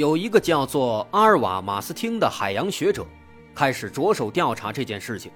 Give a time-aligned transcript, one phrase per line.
[0.00, 3.06] 有一个叫做阿尔瓦·马斯汀的海洋学者，
[3.54, 5.30] 开始着手调查这件事情。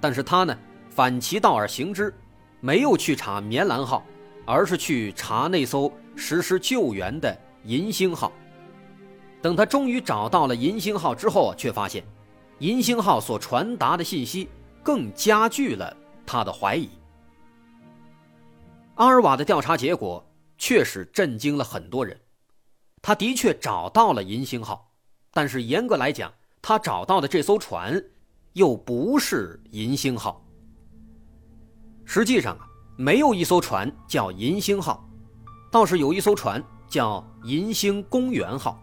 [0.00, 0.58] 但是他呢，
[0.90, 2.12] 反其道而行之，
[2.58, 4.04] 没有去查棉兰号，
[4.44, 8.32] 而是去查那艘实施救援的银星号。
[9.40, 12.02] 等他终于找到了银星号之后，却发现
[12.58, 14.48] 银星号所传达的信息。
[14.82, 16.88] 更加剧了他的怀疑。
[18.96, 22.18] 阿尔瓦的调查结果确实震惊了很多人。
[23.02, 24.92] 他的确找到了银星号，
[25.32, 28.00] 但是严格来讲，他找到的这艘船
[28.52, 30.46] 又不是银星号。
[32.04, 35.04] 实际上啊，没有一艘船叫银星号，
[35.70, 38.80] 倒是有一艘船叫银星公园号，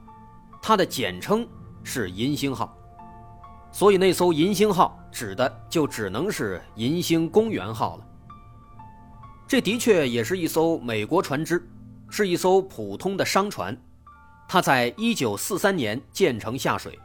[0.61, 1.47] 它的简称
[1.81, 2.75] 是银星号。
[3.71, 8.05] 所以那艘银星号指的就只能是银星公园号了。
[9.47, 11.65] 这的确也是一艘美国船只，
[12.09, 13.79] 是一艘普通的商船。
[14.51, 16.97] 它在1943年建成下水，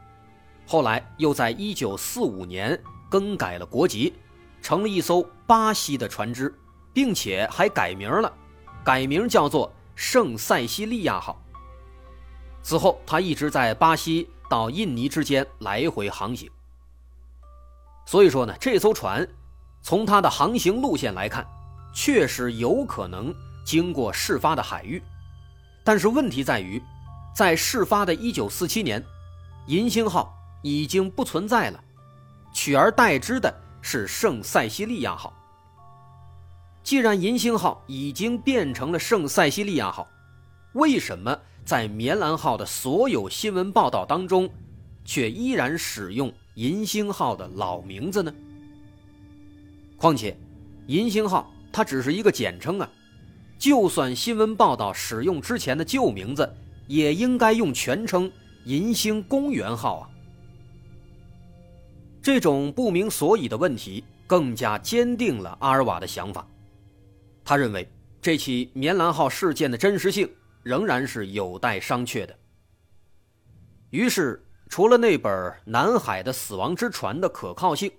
[0.65, 4.15] 后来又在1945年更改了国籍，
[4.63, 6.51] 成了一艘巴西的船只，
[6.91, 8.33] 并且还改名了，
[8.83, 11.39] 改名叫做圣塞西利亚号。
[12.63, 16.49] 此后，它一直在巴西到印尼之间来回航行。
[18.07, 19.27] 所以说呢，这艘船
[19.83, 21.45] 从它的航行路线来看，
[21.93, 23.31] 确实有可能
[23.63, 24.99] 经过事发的海域。
[25.83, 26.81] 但是问题在于，
[27.35, 29.03] 在事发的一九四七年，
[29.67, 31.83] 银星号已经不存在了，
[32.53, 35.33] 取而代之的是圣塞西利亚号。
[36.81, 40.07] 既然银星号已经变成了圣塞西利亚号，
[40.75, 44.49] 为什么在棉兰号的所有新闻报道当中，
[45.03, 46.33] 却依然使用？
[46.53, 48.33] 银星号的老名字呢？
[49.97, 50.37] 况且，
[50.87, 52.89] 银星号它只是一个简称啊，
[53.59, 56.49] 就算新闻报道使用之前的旧名字，
[56.87, 58.31] 也应该用全称
[58.65, 60.09] “银星公园号”啊。
[62.21, 66.47] 这种不明所以的问题，更加坚定了阿尔瓦的想法。
[67.43, 67.87] 他认为
[68.21, 70.29] 这起棉兰号事件的真实性
[70.63, 72.37] 仍然是有待商榷的。
[73.89, 74.41] 于是。
[74.67, 75.31] 除了那本
[75.63, 77.89] 《南海的死亡之船》的可靠性，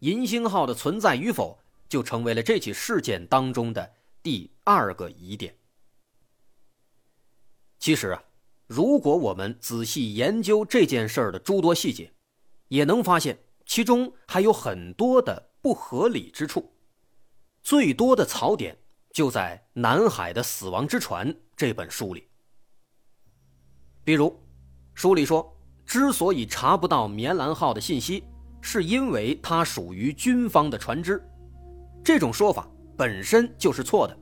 [0.00, 3.90] 银星号的存在与否就成为了这起事件当中的
[4.22, 5.56] 第二个疑点。
[7.82, 8.22] 其实啊，
[8.68, 12.12] 如果我们仔细研究这件事儿的诸多细节，
[12.68, 16.72] 也能发现其中还有很多的不合理之处。
[17.60, 18.78] 最多的槽点
[19.12, 22.28] 就在《南海的死亡之船》这本书里。
[24.04, 24.32] 比如，
[24.94, 25.52] 书里说。
[25.84, 28.22] 之所以查不到棉兰号的信息，
[28.60, 31.20] 是因为它属于军方的船只。
[32.04, 34.16] 这种说法本身就是错的，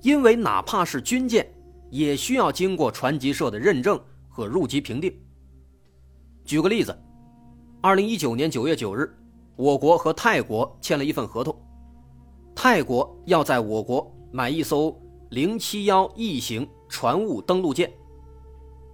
[0.00, 1.46] 因为哪怕是军舰，
[1.90, 5.12] 也需要经过船级社的认证和入籍评定。
[6.44, 6.96] 举个例子，
[7.80, 9.12] 二零一九年九月九日，
[9.56, 11.54] 我国和泰国签了一份合同，
[12.54, 14.96] 泰国要在我国买一艘
[15.30, 17.92] 零七幺 E 型船坞登陆舰，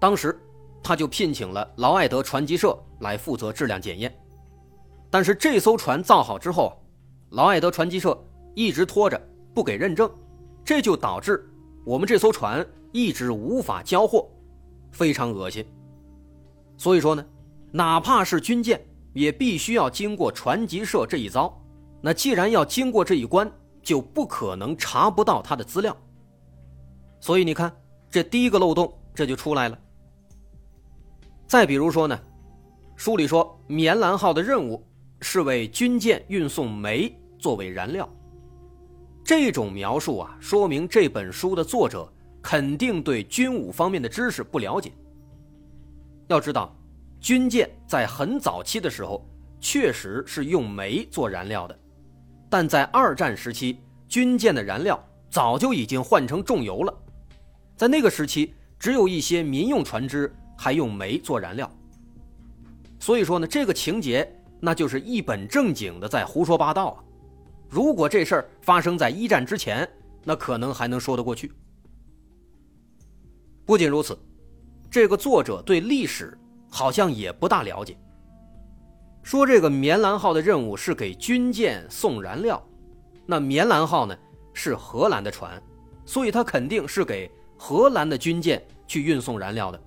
[0.01, 0.39] 当时。
[0.87, 4.15] 他就聘请了劳埃德船级社来负责质量检验，
[5.09, 6.79] 但是这艘船造好之后，
[7.31, 8.23] 劳埃德船级社
[8.55, 9.19] 一直拖着
[9.55, 10.11] 不给认证，
[10.63, 11.51] 这就导致
[11.87, 12.63] 我们这艘船
[12.95, 14.31] 一直无法交货，
[14.93, 15.67] 非常恶心。
[16.79, 17.27] 所以说呢，
[17.73, 18.81] 哪怕是军舰，
[19.13, 21.53] 也必须要经过船级社这一遭。
[22.01, 23.51] 那既然要经过这一关，
[23.83, 25.97] 就不可能查不到他的资料。
[27.19, 27.75] 所以你看，
[28.09, 29.77] 这第一个漏洞这就出来了。
[31.49, 32.17] 再比如说呢，
[32.95, 34.87] 书里说棉兰号的任务
[35.21, 38.09] 是为军舰运送煤作为燃料。
[39.25, 42.09] 这种描述啊，说明这本书的作者
[42.45, 44.93] 肯定对军武方面的知识不了解。
[46.29, 46.77] 要知道，
[47.19, 49.27] 军舰在很早期的时候
[49.59, 51.77] 确实是用煤做燃料的，
[52.49, 56.95] 但在二战时期，军舰的燃料早就已经换成重油了。
[57.77, 60.33] 在那个时期，只有一些民用船只。
[60.57, 61.69] 还用煤做燃料，
[63.01, 67.03] 所以说呢，这个情节那就是一本正经的在胡说八道啊！
[67.69, 69.87] 如果这事儿发生在一战之前，
[70.23, 71.51] 那可能还能说得过去。
[73.67, 74.19] 不仅如此，
[74.91, 76.37] 这个作者对历史
[76.71, 77.97] 好像也不大了解。
[79.23, 82.63] 说这个棉兰号的任务是给军舰送燃料，
[83.25, 84.15] 那棉兰号呢
[84.53, 85.63] 是荷兰的船，
[86.05, 89.83] 所以它肯定是给荷兰的军舰去运送燃料的。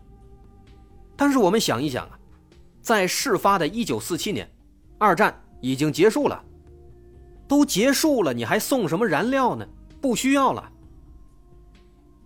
[1.15, 2.18] 但是我们想一想啊，
[2.81, 4.50] 在事发的1947年，
[4.97, 6.44] 二战已经结束了，
[7.47, 9.68] 都结束了，你还送什么燃料呢？
[10.01, 10.71] 不需要了。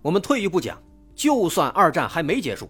[0.01, 0.81] 我们退一步讲，
[1.21, 2.67] 就算二战还没结束，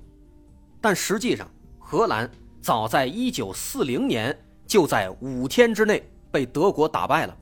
[0.82, 1.50] 但实际上
[1.80, 2.30] 荷兰。
[2.62, 4.38] 早在一九四零年，
[4.68, 7.38] 就在五天之内被德国打败了。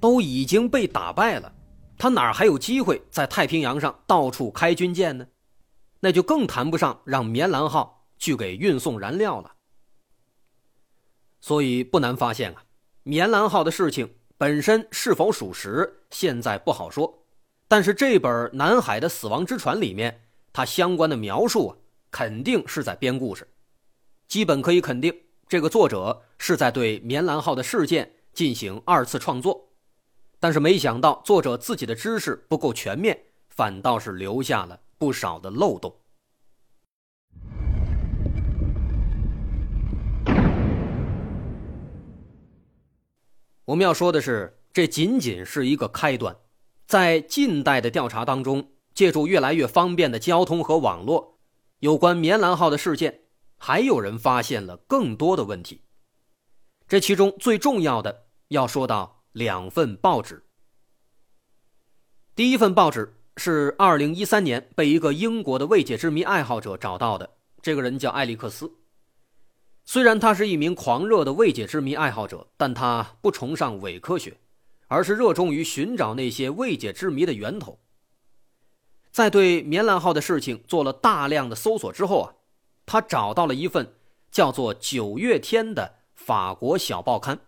[0.00, 1.50] 都已经被打败了，
[1.96, 5.24] 他哪还有机会在太平洋上到处开军舰呢？
[6.00, 9.52] 那就更谈不上让棉兰号去给运送燃料了。
[11.40, 12.64] 所以不难发现啊，
[13.04, 17.19] 棉兰号的事情本身是否属实，现在不好说。
[17.70, 20.22] 但是这本《南海的死亡之船》里面，
[20.52, 21.76] 它相关的描述啊，
[22.10, 23.46] 肯定是在编故事。
[24.26, 25.14] 基本可以肯定，
[25.46, 29.68] 这个作者是在对棉兰号的事件进行二次创作，
[30.40, 33.16] 但是没想到作者自己的知识不够全面，
[33.50, 35.94] 反倒是留下了不少的漏洞。
[43.64, 46.34] 我们要说的是，这仅仅是一个开端，
[46.90, 51.38] 在近代的调查当中，借助越来越方便的交通和网络，
[51.78, 53.20] 有关棉兰号的事件。
[53.58, 55.82] 还有人发现了更多的问题，
[56.88, 60.44] 这其中最重要的要说到两份报纸。
[62.34, 68.68] 第一份报纸是二零一三年被一个英国的未解之谜爱好者找到的，这个人叫艾利克斯。
[69.84, 74.40] 虽然他是一名狂热的未解之谜爱好者，但他不崇尚伪科学，
[74.90, 77.78] 而是热衷于寻找那些未解之谜的源头。
[79.10, 82.34] 在对棉兰号的事情做了大量的搜索之后啊。
[82.86, 83.94] 他找到了一份
[84.32, 87.38] 叫做《九月天》的法国小报刊。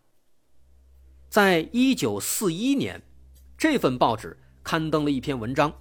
[1.29, 3.03] 在一九四一年，
[3.59, 5.73] 这份报纸刊登了一篇文章，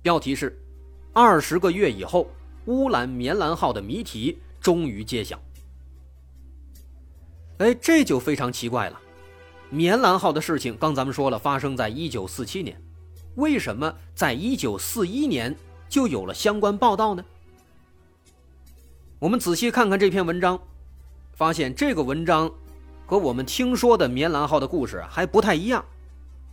[0.00, 0.58] 标题是
[1.12, 2.30] “二十个月以后，
[2.64, 5.38] 乌兰棉兰号的谜题终于揭晓”。
[7.58, 8.98] 哎，这就非常奇怪了。
[9.70, 12.76] 棉兰号的事情，刚咱们说了，发生在一九四七年，
[13.36, 15.54] 为什么在一九四一年
[15.88, 17.24] 就有了相关报道呢？
[19.20, 20.60] 我们仔细看看这篇文章，
[21.34, 22.50] 发现这个文章
[23.06, 25.84] 和我们听说的棉兰号的故事还不太一样。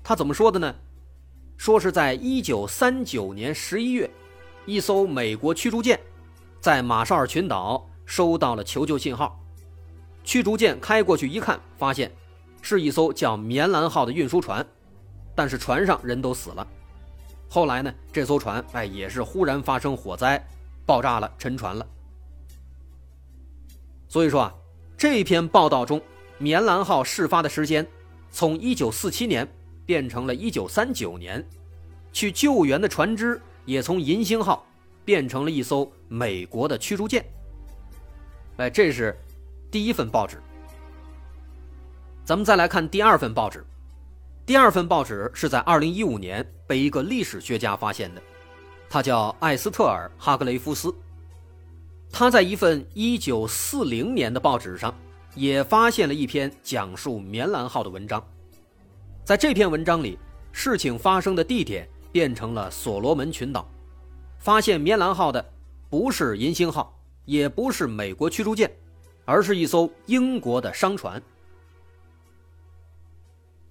[0.04, 0.76] 他怎么说的呢？
[1.58, 4.10] 说是在1939年11月，
[4.68, 6.00] 一艘美国驱逐舰
[6.60, 9.44] 在马绍尔群岛收到了求救信号。
[10.24, 12.12] 驱逐舰开过去一看，发现
[12.70, 14.66] 是一艘叫“棉兰号”的运输船，
[15.34, 16.68] 但是船上人都死了。
[17.48, 20.46] 后来呢，这艘船哎也是忽然发生火灾，
[20.86, 21.88] 爆炸了，沉船了。
[24.10, 24.54] 所以说啊，
[24.98, 26.02] 这篇报道中，
[26.38, 27.88] 棉兰号事发的时间
[28.32, 29.48] 从1947年
[29.86, 31.48] 变成了1939年，
[32.12, 34.66] 去救援的船只也从银星号
[35.06, 37.26] 变成了一艘美国的驱逐舰。
[38.58, 39.18] 哎，这是
[39.72, 40.42] 第一份报纸。
[42.28, 43.66] 咱们再来看第二份报纸，
[44.46, 48.22] 第二份报纸是在2015年被一个历史学家发现的，
[48.90, 50.94] 他叫艾斯特尔·哈格雷夫斯。
[52.12, 54.94] 他在一份1940年的报纸上，
[55.36, 58.22] 也发现了一篇讲述棉兰号的文章。
[59.24, 60.20] 在这篇文章里，
[60.52, 63.66] 事情发生的地点变成了所罗门群岛。
[64.38, 65.50] 发现棉兰号的
[65.90, 66.94] 不是银星号，
[67.24, 68.70] 也不是美国驱逐舰，
[69.24, 71.24] 而是一艘英国的商船。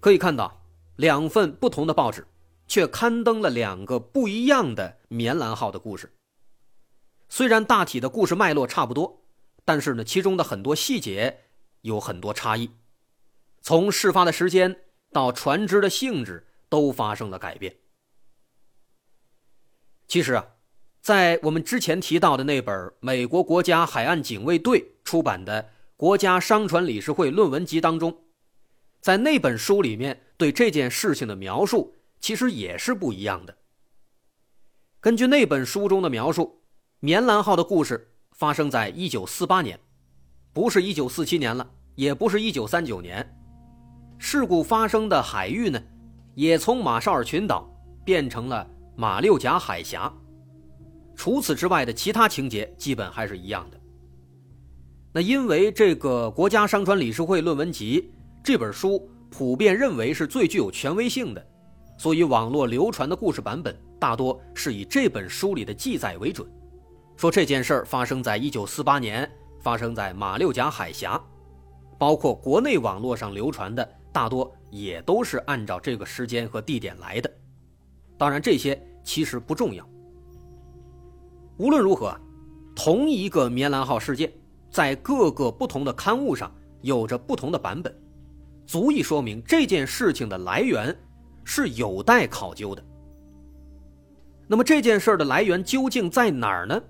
[0.06, 0.62] 可以看到，
[0.94, 2.25] 两份不同的报纸，
[2.68, 6.12] 却刊登了两个不一样的棉兰号的故事。
[7.28, 9.25] 虽然大体的故事脉络差不多，
[9.64, 11.40] 但是呢，其中的很多细节
[11.80, 12.70] 有很多差异。
[13.60, 17.75] 从事发的时间到船只的性质都发生了改变。
[20.06, 20.46] 其实啊，
[21.00, 25.64] 在我们之前提到的那本美国国家海岸警卫队出版的
[25.96, 28.16] 《国家商船理事会论文集》当中，
[29.06, 33.56] 在那本书里面对这件事情的描述其实也是不一样的。
[34.98, 36.60] 根据那本书中的描述。
[36.98, 39.78] 棉兰号的故事发生在一九四八年，
[40.52, 43.25] 不是一九四七年了，也不是一九三九年。
[44.18, 45.80] 事故发生的海域呢，
[46.34, 47.70] 也从马绍尔群岛
[48.04, 50.12] 变成了马六甲海峡。
[51.14, 53.80] 除此之外的其他情节基本还是一样的。
[55.12, 58.10] 那因为这个《国家商船理事会论文集》
[58.46, 61.44] 这本书普遍认为是最具有权威性的，
[61.98, 66.48] 所以网络流传的故事版本大多是以这本书里的记载为准。
[67.16, 71.20] 说这件事儿发生在一九四八年，发生在马六甲海峡，
[71.98, 77.28] 包括国内网络上流传的大多也都是按照这个时间和地点来的。
[78.16, 79.84] 当然，这些其实不重要。
[81.56, 82.16] 无论如何，
[82.76, 84.32] 同一个棉兰号事件，
[84.70, 87.92] 在各个不同的刊物上有着不同的版本，
[88.66, 90.94] 足以说明这件事情的来源
[91.44, 92.85] 是有待考究的。
[94.49, 96.82] 那么这件事的来源究竟在哪儿呢？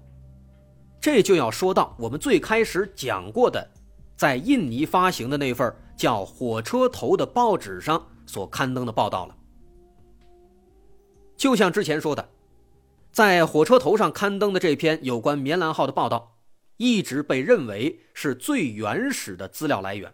[1.01, 3.71] 这就要说到我们最开始讲过的，
[4.17, 9.37] 在印尼发行的那份叫《火车头》的报纸上所刊登的报道了。
[11.37, 12.29] 就像之前说的。
[13.13, 16.37] 在火车头上刊登的这篇有关棉兰号的报道，
[16.77, 20.13] 一直被认为是最原始的资料来源。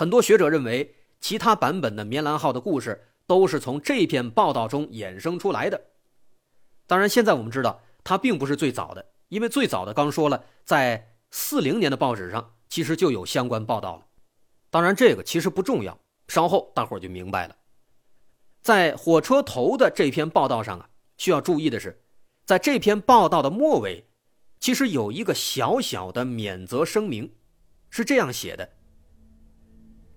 [0.00, 5.78] 很多学者认为，其他版本的棉兰号的故事都是从这篇报道中衍生出来的。
[6.86, 14.06] 当然，现在我们知道它并不是最早的，因为最早的刚说了，在四零年的报纸上其实就有相关报道了。
[14.70, 17.54] 当然，这个其实不重要，稍后大伙儿就明白了。
[18.62, 20.88] 在火车头的这篇报道上啊。
[21.18, 22.02] 需要注意的是，
[22.46, 24.06] 在这篇报道的末尾，
[24.60, 27.34] 其实有一个小小的免责声明，
[27.90, 28.70] 是这样写的：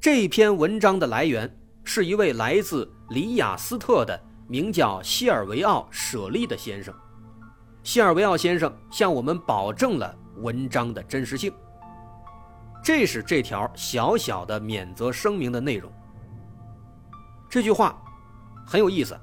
[0.04, 1.50] 这篇文章的来源
[1.86, 6.94] 是一位来自里雅斯特的名叫希尔维奥·舍利的先生。
[7.84, 11.54] 希尔维奥先生向我们保证了文章的真实性。
[12.84, 15.90] 这是这条小小的免责声明的内容。
[17.50, 17.98] 这句话
[18.68, 19.18] 很有意思。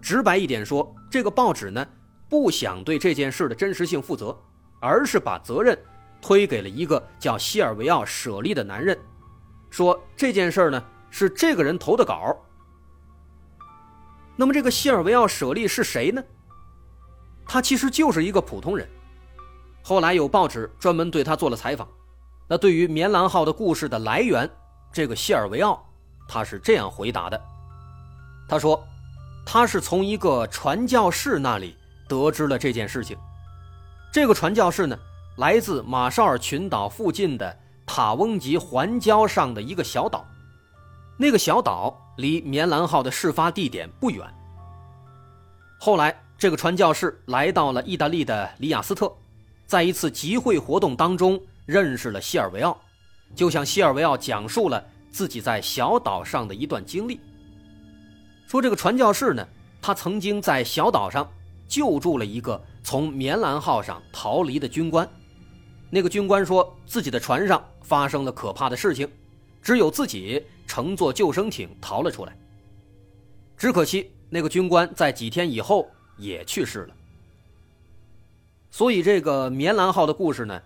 [0.00, 1.86] 直白一点说，这个报纸呢
[2.30, 4.34] 不想对这件事的真实性负责，
[4.80, 5.78] 而是把责任
[6.18, 8.98] 推给了一个叫希尔维奥·舍利的男人，
[9.70, 12.36] 说这件事呢是这个人投的稿。
[14.36, 16.22] 那么这个希尔维奥·舍利是谁呢？
[17.46, 18.88] 他其实就是一个普通人。
[19.82, 21.88] 后来有报纸专门对他做了采访。
[22.46, 24.48] 那对于棉兰号的故事的来源，
[24.92, 25.84] 这个希尔维奥
[26.28, 27.40] 他是这样回答的，
[28.48, 28.82] 他说。
[29.50, 31.74] 他是从一个传教士那里
[32.06, 33.16] 得知了这件事情。
[34.12, 34.98] 这个传教士呢，
[35.38, 40.24] 来自马绍尔群岛附近的塔翁吉环礁上的一个小岛。
[41.16, 44.24] 那个小岛离棉兰号的事发地点不远。
[45.80, 49.12] 后来，这个传教士来到了意大利的里亚斯特，
[49.66, 52.78] 在一次集会活动当中认识了希尔维奥，
[53.34, 57.18] 就向希尔维奥讲述了自己在小岛上的一段经历。
[58.46, 59.46] 说这个传教士呢，
[59.82, 61.28] 他曾经在小岛上
[61.66, 65.08] 救助了一个从棉兰号上逃离的军官。
[65.90, 69.10] 那个军官说自己的船上发生了可怕的事情，
[69.62, 72.36] 只有自己乘坐救生艇逃了出来。
[73.56, 76.94] 只可惜那个军官在几天以后也去世了。
[78.70, 80.62] 所以这个棉兰号的故事呢，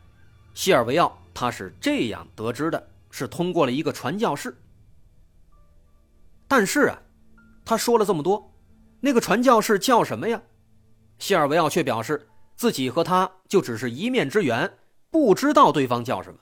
[0.55, 4.57] 希尔维奥他是这样得知的，是通过了一个传教士。
[6.49, 7.01] 但是啊。
[7.65, 8.53] 他说了这么多，
[8.99, 10.43] 那个传教士叫什么呀？
[11.21, 12.27] 希尔维奥却表示
[12.57, 14.69] 自己和他就只是一面之缘，
[15.13, 16.41] 不知道对方叫什么。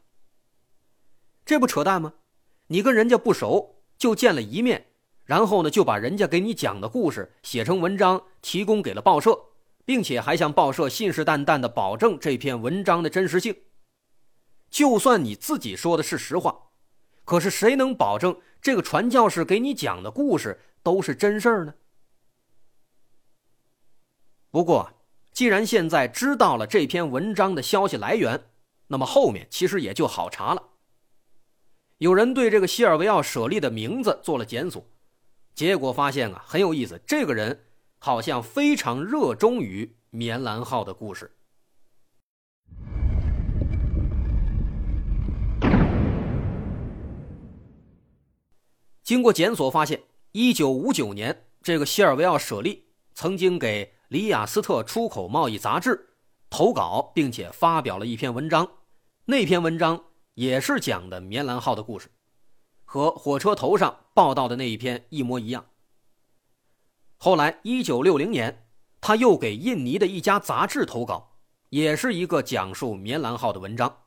[1.45, 2.15] 这不扯淡吗？
[2.69, 4.87] 你跟人家不熟，就见了一面，
[5.25, 9.37] 然后呢就把人家给你讲的故事写成文章，提供给了报社，
[9.85, 13.57] 并且还向报社信誓旦旦的保证这篇文章的真实性。
[14.71, 16.71] 就算你自己说的是实话，
[17.25, 20.61] 可是谁能保证这个传教士给你讲的故事？
[20.85, 21.75] 都是真事儿呢。
[24.53, 24.93] 不过，
[25.33, 28.50] 既然现在知道了这篇文章的消息来源，
[28.91, 30.63] 那么后面其实也就好查了。
[31.99, 34.85] 有人对这个西尔维奥·舍利的名字做了检索，
[35.55, 37.67] 结果发现啊，很有意思，这个人
[37.99, 41.37] 好像非常热衷于棉兰号的故事。
[49.05, 50.03] 经过检索发现。
[50.33, 56.11] 一九五九年，这个西尔维奥·舍利曾经给里雅斯特出口贸易杂志
[56.49, 58.80] 投稿，并且发表了一篇文章。
[59.31, 62.11] 那篇文章也是讲的棉兰号的故事，
[62.85, 65.65] 和火车头上报道的那一篇一模一样。
[67.17, 68.67] 后来，一九六零年，
[69.01, 71.37] 他又给印尼的一家杂志投稿，
[71.69, 74.03] 也是一个讲述棉兰号的文章。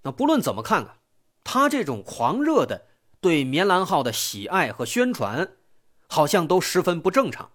[0.00, 0.96] 那不论怎么看啊，
[1.44, 2.86] 他这种狂热的。
[3.20, 5.58] 对棉兰号的喜爱和宣传，
[6.06, 7.50] 好像都十分不正常。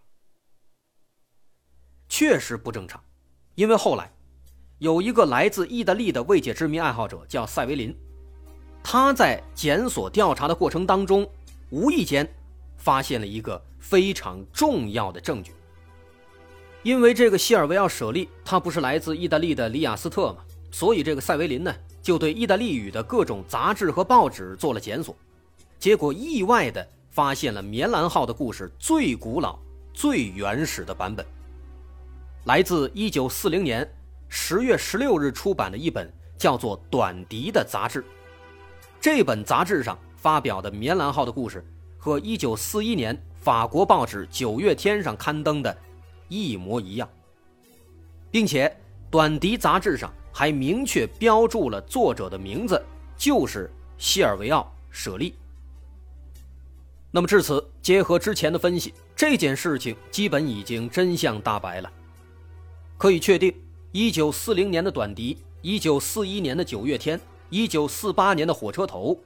[2.07, 3.03] 确实不正常，
[3.55, 4.13] 因为后来
[4.79, 7.95] 有一个来自意大利的未解之谜爱好者叫塞维林，
[8.83, 11.25] 他在检索调查的过程当中，
[11.69, 12.27] 无意间
[12.75, 15.53] 发现了一个非常重要的证据。
[16.83, 20.39] 因为这个西尔维奥舍利，他不是来自意大利的里亚斯特嘛，
[20.71, 25.15] 所以这个塞维林呢，就对意大利语的各种杂志和报纸做了检索，
[25.79, 29.57] 结果意外的发现了棉兰号的故事最古老、
[29.93, 31.25] 最原始的版本，
[32.43, 33.89] 来自1940年
[34.29, 38.03] 10月16日出版的一本叫做《短笛》的杂志。
[38.99, 41.65] 这本杂志上发表的棉兰号的故事，
[41.97, 45.77] 和1941年法国报纸《九月天》上刊登的。
[46.27, 47.07] 一模一样，
[48.31, 48.67] 并且
[49.11, 52.83] 《短笛》杂志上还明确标注了作者的名字，
[53.15, 55.35] 就是西尔维奥·舍利。
[57.11, 61.93] 那么至此，结合之前的分析，这件事情基本已经真相大白了。
[62.97, 63.53] 可以确定
[63.95, 65.37] ，1940年的《短笛》
[65.81, 67.17] ，1941年的《九月天》
[67.69, 69.17] ，1948年的《火车头》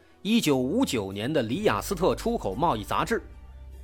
[0.45, 3.15] ，1959年的《里雅斯特出口贸易杂志》，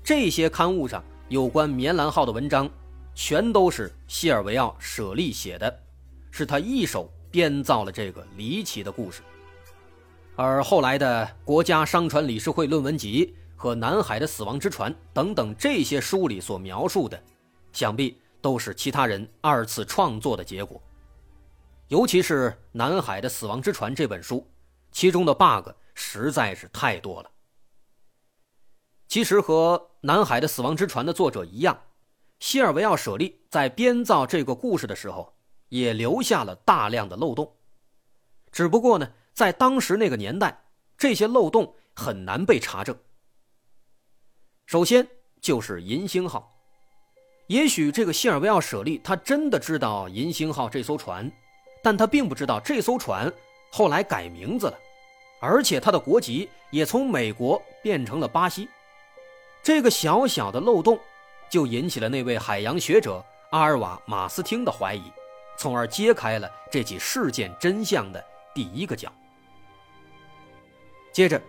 [0.03, 2.69] 这些刊物上有关棉兰号的文章。
[3.15, 5.73] 全都是西尔维奥·舍利写的，
[6.31, 9.21] 是他一手编造了这个离奇的故事。
[10.35, 13.25] 而后来的《国家商船理事会论文集》
[13.55, 17.17] 和《南海的死亡之船》等等这些书里所描述的，
[17.71, 20.79] 想必都是其他人二次创作的结果。
[21.87, 24.47] 尤其是《南海的死亡之船》这本书，
[24.91, 27.31] 其中的 bug 实在是太多了。
[29.07, 31.75] 其实和《南海的死亡之船》的作者一样。
[32.37, 35.35] 西尔维奥·舍利在编造这个故事的时候，
[35.69, 37.51] 也留下了大量的漏洞。
[38.51, 42.95] 只不过呢，在当时那个年代，这些漏洞很难被查证。
[44.67, 45.07] 首先
[45.41, 46.54] 就是银星号，
[47.47, 51.31] 也许这个西尔维奥·舍利他真的知道银星号这艘船，
[51.83, 53.31] 但他并不知道这艘船
[53.71, 54.77] 后来改名字了，
[55.39, 58.67] 而且他的国籍也从美国变成了巴西。
[59.63, 60.99] 这个小小的漏洞。
[61.47, 65.03] 就引起了那位海洋学者阿尔瓦·马斯汀的怀疑，
[65.57, 68.21] 从而揭开了这起事件真相的
[68.53, 69.13] 第一个角。
[71.13, 71.39] 接着，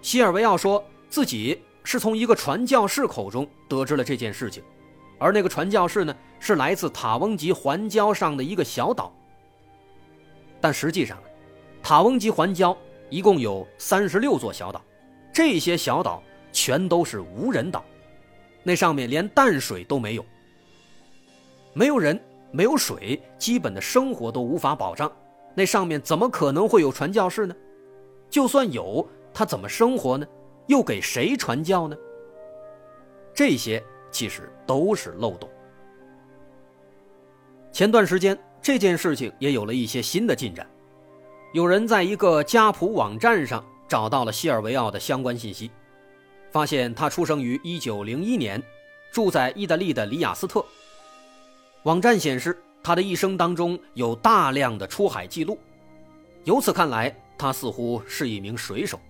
[0.00, 4.64] 西尔维奥说自己是从一个传教士口中得知了这件事情，
[5.18, 9.12] 而那个传教士呢，是来自塔翁吉环礁上的一个小岛。
[10.60, 11.18] 但实际上，
[11.82, 12.76] 塔翁吉环礁
[13.10, 14.80] 一共有三十六座小岛，
[15.32, 16.22] 这些小岛
[16.52, 17.84] 全都是无人岛。
[18.62, 20.24] 那上面连淡水都没有，
[21.72, 22.20] 没有人，
[22.52, 25.10] 没有水，基本的生活都无法保障。
[25.54, 27.54] 那上面怎么可能会有传教士呢？
[28.30, 30.26] 就算有，他怎么生活呢？
[30.68, 31.96] 又给谁传教呢？
[33.34, 35.50] 这些其实都是漏洞。
[37.72, 40.64] 前段时间这件事情也有了一些新的进展，
[41.52, 45.70] 有人在一个家谱网站上找到了西尔维奥的相关信息。
[46.50, 48.62] 发现他出生于1901年，
[49.10, 50.62] 住在意大利的里雅斯特。
[51.84, 55.58] 网站显示，他的一生当中有大量的出海记录，
[56.44, 59.00] 由此看来，他似乎是一名水手。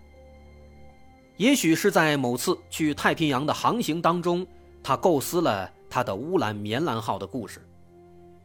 [1.37, 4.47] 也许是在某次去太平洋的航行当中，
[4.83, 7.61] 他构思了他的乌兰棉兰号的故事；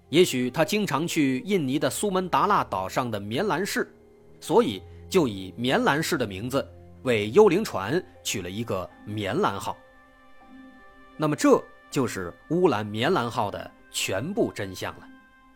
[0.10, 3.94] 也许他经常去印尼的苏门答腊岛上的棉兰市，
[4.40, 6.66] 所以就以棉兰市的名字。
[7.04, 9.78] 为幽灵船取了一个“棉兰号”，
[11.16, 15.08] 那么这就是乌兰棉兰号的全部真相了，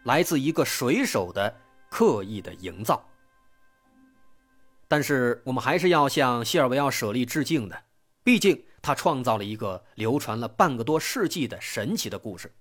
[0.04, 1.54] 来自一个水手的
[1.90, 3.04] 刻意的营造。
[4.88, 7.78] 但是我们还是要向谢尔维奥·舍利致敬的，
[8.24, 12.52] 毕竟他创造了一个流传了半个多世纪的神奇的故事，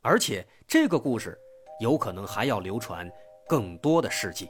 [0.00, 1.38] 而且这个故事
[1.80, 3.10] 有可能还要流传
[3.48, 4.48] 更多的世纪。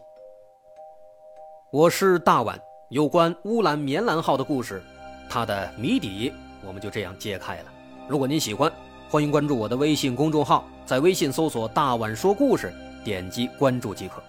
[1.73, 2.61] 我是大碗。
[2.91, 4.83] 有关乌兰棉兰号的故事，
[5.31, 6.31] 它的谜底
[6.63, 7.73] 我们就这样揭开了。
[8.07, 8.71] 如果您喜欢，
[9.09, 12.71] 欢迎关注我的微信公众号，在微信搜索“大碗说故事”，
[13.03, 14.23] 点击关注即可。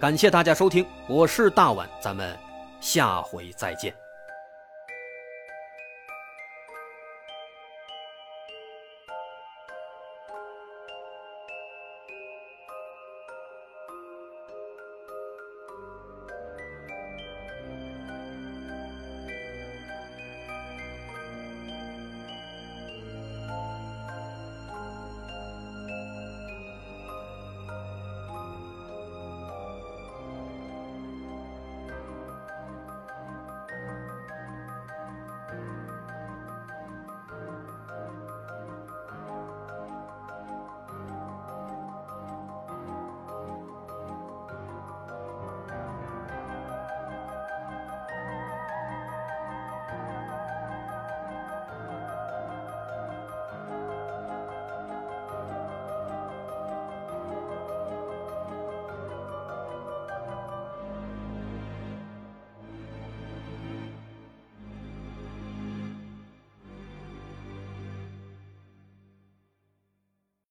[0.00, 2.34] 感谢大家收听，我是大碗，咱们
[2.80, 4.03] 下回再见。